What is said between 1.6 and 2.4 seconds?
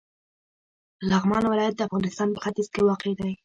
د افغانستان په